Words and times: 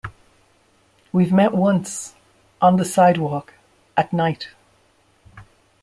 We've 1.11 1.31
met 1.31 1.53
once- 1.53 2.15
on 2.59 2.77
the 2.77 2.85
sidewalk 2.85 3.53
at 3.95 4.11
night. 4.11 4.47